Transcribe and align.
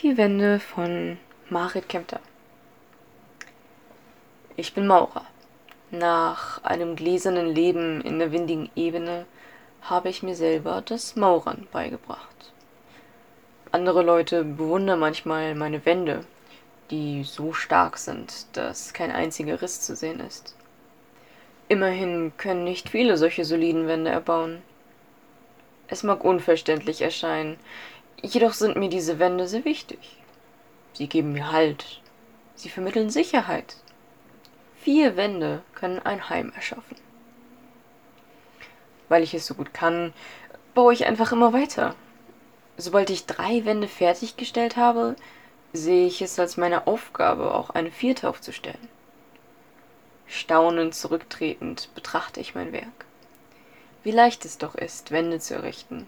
Vier 0.00 0.16
Wände 0.16 0.60
von 0.60 1.18
Marit 1.50 1.88
Kempter. 1.88 2.20
Ich 4.54 4.72
bin 4.72 4.86
Maurer. 4.86 5.26
Nach 5.90 6.62
einem 6.62 6.94
gläsernen 6.94 7.52
Leben 7.52 8.00
in 8.02 8.20
der 8.20 8.30
windigen 8.30 8.70
Ebene 8.76 9.26
habe 9.82 10.08
ich 10.08 10.22
mir 10.22 10.36
selber 10.36 10.84
das 10.86 11.16
Maurern 11.16 11.66
beigebracht. 11.72 12.52
Andere 13.72 14.04
Leute 14.04 14.44
bewundern 14.44 15.00
manchmal 15.00 15.56
meine 15.56 15.84
Wände, 15.84 16.20
die 16.92 17.24
so 17.24 17.52
stark 17.52 17.98
sind, 17.98 18.56
dass 18.56 18.92
kein 18.92 19.10
einziger 19.10 19.60
Riss 19.60 19.80
zu 19.80 19.96
sehen 19.96 20.20
ist. 20.20 20.54
Immerhin 21.66 22.30
können 22.36 22.62
nicht 22.62 22.88
viele 22.88 23.16
solche 23.16 23.44
soliden 23.44 23.88
Wände 23.88 24.12
erbauen. 24.12 24.62
Es 25.88 26.04
mag 26.04 26.22
unverständlich 26.22 27.02
erscheinen, 27.02 27.58
Jedoch 28.22 28.52
sind 28.52 28.76
mir 28.76 28.88
diese 28.88 29.18
Wände 29.18 29.46
sehr 29.46 29.64
wichtig. 29.64 29.98
Sie 30.92 31.06
geben 31.06 31.32
mir 31.32 31.52
Halt. 31.52 32.00
Sie 32.56 32.68
vermitteln 32.68 33.10
Sicherheit. 33.10 33.76
Vier 34.80 35.16
Wände 35.16 35.62
können 35.74 36.00
ein 36.00 36.28
Heim 36.28 36.52
erschaffen. 36.54 36.96
Weil 39.08 39.22
ich 39.22 39.34
es 39.34 39.46
so 39.46 39.54
gut 39.54 39.72
kann, 39.72 40.12
baue 40.74 40.92
ich 40.92 41.06
einfach 41.06 41.30
immer 41.30 41.52
weiter. 41.52 41.94
Sobald 42.76 43.10
ich 43.10 43.26
drei 43.26 43.64
Wände 43.64 43.86
fertiggestellt 43.86 44.76
habe, 44.76 45.14
sehe 45.72 46.06
ich 46.06 46.20
es 46.20 46.38
als 46.38 46.56
meine 46.56 46.86
Aufgabe, 46.86 47.54
auch 47.54 47.70
eine 47.70 47.90
vierte 47.90 48.28
aufzustellen. 48.28 48.88
Staunend 50.26 50.94
zurücktretend 50.94 51.88
betrachte 51.94 52.40
ich 52.40 52.54
mein 52.54 52.72
Werk. 52.72 53.06
Wie 54.02 54.10
leicht 54.10 54.44
es 54.44 54.58
doch 54.58 54.74
ist, 54.74 55.10
Wände 55.10 55.38
zu 55.38 55.54
errichten, 55.54 56.06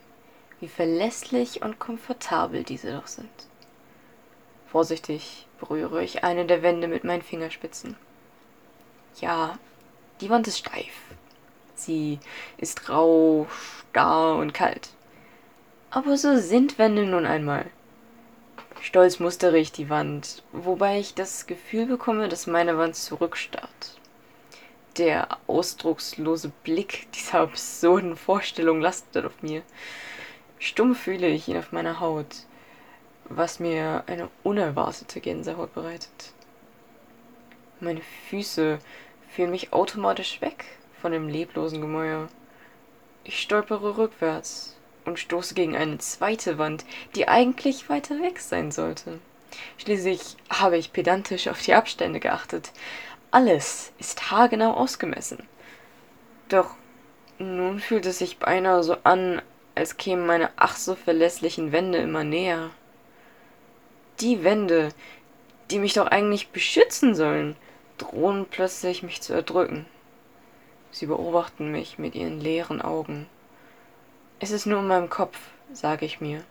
wie 0.61 0.69
verlässlich 0.69 1.63
und 1.63 1.79
komfortabel 1.79 2.63
diese 2.63 2.93
doch 2.93 3.07
sind. 3.07 3.29
Vorsichtig 4.71 5.47
berühre 5.59 6.05
ich 6.05 6.23
eine 6.23 6.47
der 6.47 6.63
Wände 6.63 6.87
mit 6.87 7.03
meinen 7.03 7.23
Fingerspitzen. 7.23 7.97
Ja, 9.21 9.59
die 10.21 10.31
Wand 10.31 10.47
ist 10.47 10.59
steif. 10.59 10.95
Sie 11.75 12.21
ist 12.59 12.89
rau, 12.89 13.47
starr 13.91 14.37
und 14.37 14.53
kalt. 14.53 14.91
Aber 15.91 16.17
so 16.17 16.37
sind 16.37 16.79
Wände 16.79 17.05
nun 17.05 17.27
einmal. 17.27 17.67
Stolz 18.81 19.19
mustere 19.19 19.59
ich 19.59 19.73
die 19.73 19.91
Wand, 19.91 20.43
wobei 20.53 21.01
ich 21.01 21.15
das 21.15 21.47
Gefühl 21.47 21.87
bekomme, 21.87 22.29
dass 22.29 22.47
meine 22.47 22.79
Wand 22.79 22.97
zurückstarrt. 22.97 23.99
Der 24.97 25.29
ausdruckslose 25.47 26.53
Blick 26.65 27.11
dieser 27.13 27.41
absurden 27.41 28.17
Vorstellung 28.17 28.81
lastet 28.81 29.25
auf 29.27 29.43
mir. 29.43 29.63
Stumm 30.63 30.95
fühle 30.95 31.27
ich 31.27 31.49
ihn 31.49 31.57
auf 31.57 31.73
meiner 31.73 32.01
Haut, 32.01 32.45
was 33.25 33.61
mir 33.61 34.05
eine 34.07 34.29
unerwartete 34.43 35.21
Gänsehaut 35.21 35.73
bereitet. 35.73 36.35
Meine 37.81 38.03
Füße 38.29 38.79
führen 39.31 39.51
mich 39.53 39.73
automatisch 39.73 40.43
weg 40.43 40.67
von 41.01 41.13
dem 41.13 41.29
leblosen 41.29 41.81
Gemäuer. 41.81 42.29
Ich 43.25 43.41
stolpere 43.41 43.97
rückwärts 43.97 44.77
und 45.07 45.19
stoße 45.19 45.55
gegen 45.55 45.77
eine 45.77 45.97
zweite 45.97 46.59
Wand, 46.59 46.85
die 47.15 47.27
eigentlich 47.27 47.89
weiter 47.89 48.21
weg 48.21 48.39
sein 48.39 48.71
sollte. 48.71 49.19
Schließlich 49.79 50.37
habe 50.51 50.77
ich 50.77 50.93
pedantisch 50.93 51.49
auf 51.49 51.63
die 51.63 51.73
Abstände 51.73 52.21
geachtet. 52.21 52.73
Alles 53.31 53.93
ist 53.99 54.31
haargenau 54.31 54.75
ausgemessen. 54.75 55.49
Doch 56.51 56.75
nun 57.39 57.81
fühlt 57.81 58.05
es 58.05 58.19
sich 58.19 58.39
beinahe 58.39 58.83
so 58.83 58.99
an, 59.05 59.41
als 59.75 59.97
kämen 59.97 60.27
meine 60.27 60.51
ach 60.57 60.77
so 60.77 60.95
verlässlichen 60.95 61.73
Wände 61.73 61.99
immer 61.99 62.25
näher. 62.25 62.71
Die 64.21 64.45
Wände, 64.45 64.91
die 65.71 65.79
mich 65.79 65.95
doch 65.95 66.07
eigentlich 66.07 66.49
beschützen 66.49 67.15
sollen, 67.15 67.57
drohen 67.99 68.47
plötzlich 68.51 69.03
mich 69.03 69.21
zu 69.21 69.33
erdrücken. 69.33 69.87
Sie 70.91 71.07
beobachten 71.07 71.71
mich 71.71 71.99
mit 71.99 72.15
ihren 72.15 72.41
leeren 72.41 72.83
Augen. 72.83 73.27
Es 74.41 74.51
ist 74.51 74.67
nur 74.67 74.81
in 74.81 74.89
meinem 74.89 75.09
Kopf, 75.09 75.39
sage 75.73 76.05
ich 76.05 76.21
mir. 76.21 76.43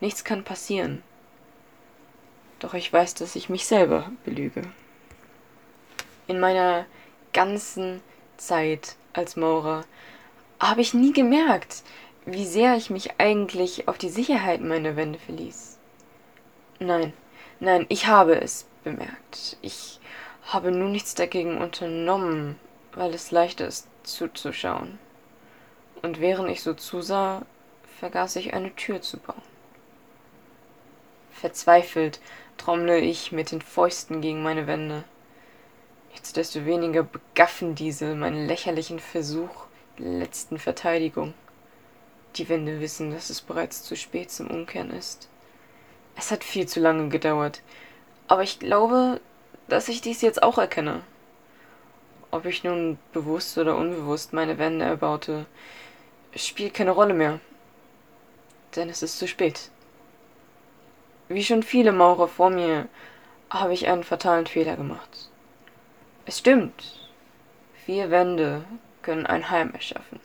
Nichts 0.00 0.24
kann 0.24 0.44
passieren. 0.44 1.02
Doch 2.58 2.74
ich 2.74 2.92
weiß, 2.92 3.14
dass 3.14 3.34
ich 3.34 3.48
mich 3.48 3.66
selber 3.66 4.10
belüge. 4.24 4.62
In 6.26 6.38
meiner 6.38 6.86
ganzen 7.32 8.02
Zeit 8.36 8.96
als 9.12 9.36
Maurer 9.36 9.84
habe 10.60 10.80
ich 10.80 10.94
nie 10.94 11.12
gemerkt, 11.12 11.82
wie 12.24 12.46
sehr 12.46 12.76
ich 12.76 12.90
mich 12.90 13.18
eigentlich 13.18 13.88
auf 13.88 13.98
die 13.98 14.08
Sicherheit 14.08 14.60
meiner 14.60 14.96
Wände 14.96 15.18
verließ. 15.18 15.78
Nein, 16.78 17.12
nein, 17.60 17.86
ich 17.88 18.06
habe 18.06 18.40
es 18.40 18.66
bemerkt. 18.84 19.56
Ich 19.62 20.00
habe 20.44 20.70
nur 20.70 20.88
nichts 20.88 21.14
dagegen 21.14 21.58
unternommen, 21.58 22.58
weil 22.94 23.14
es 23.14 23.30
leichter 23.30 23.66
ist 23.66 23.88
zuzuschauen. 24.02 24.98
Und 26.02 26.20
während 26.20 26.50
ich 26.50 26.62
so 26.62 26.74
zusah, 26.74 27.42
vergaß 28.00 28.36
ich 28.36 28.54
eine 28.54 28.74
Tür 28.74 29.00
zu 29.00 29.18
bauen. 29.18 29.42
Verzweifelt 31.30 32.20
trommle 32.56 32.98
ich 32.98 33.32
mit 33.32 33.52
den 33.52 33.62
Fäusten 33.62 34.20
gegen 34.20 34.42
meine 34.42 34.66
Wände. 34.66 35.04
Nichtsdestoweniger 36.12 37.04
begaffen 37.04 37.74
diese 37.74 38.14
meinen 38.14 38.46
lächerlichen 38.46 38.98
Versuch 38.98 39.66
der 39.98 40.06
letzten 40.06 40.58
Verteidigung. 40.58 41.34
Die 42.36 42.48
Wände 42.48 42.80
wissen, 42.80 43.10
dass 43.10 43.28
es 43.28 43.42
bereits 43.42 43.82
zu 43.82 43.94
spät 43.94 44.30
zum 44.30 44.50
Umkehren 44.50 44.90
ist. 44.90 45.28
Es 46.16 46.30
hat 46.30 46.44
viel 46.44 46.66
zu 46.66 46.80
lange 46.80 47.08
gedauert, 47.08 47.62
aber 48.26 48.42
ich 48.42 48.58
glaube, 48.58 49.20
dass 49.68 49.88
ich 49.88 50.00
dies 50.00 50.22
jetzt 50.22 50.42
auch 50.42 50.58
erkenne. 50.58 51.02
Ob 52.30 52.46
ich 52.46 52.64
nun 52.64 52.98
bewusst 53.12 53.58
oder 53.58 53.76
unbewusst 53.76 54.32
meine 54.32 54.56
Wände 54.56 54.86
erbaute, 54.86 55.44
spielt 56.34 56.72
keine 56.72 56.92
Rolle 56.92 57.12
mehr. 57.12 57.40
Denn 58.76 58.88
es 58.88 59.02
ist 59.02 59.18
zu 59.18 59.28
spät. 59.28 59.70
Wie 61.28 61.44
schon 61.44 61.62
viele 61.62 61.92
Maurer 61.92 62.28
vor 62.28 62.48
mir 62.48 62.88
habe 63.50 63.74
ich 63.74 63.88
einen 63.88 64.04
fatalen 64.04 64.46
Fehler 64.46 64.76
gemacht. 64.76 65.30
Es 66.24 66.38
stimmt, 66.38 67.10
vier 67.84 68.10
Wände 68.10 68.64
können 69.02 69.26
ein 69.26 69.50
Heim 69.50 69.72
erschaffen. 69.74 70.20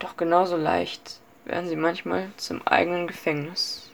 Doch 0.00 0.16
genauso 0.16 0.56
leicht 0.56 1.20
werden 1.44 1.68
sie 1.68 1.76
manchmal 1.76 2.30
zum 2.38 2.66
eigenen 2.66 3.06
Gefängnis. 3.06 3.89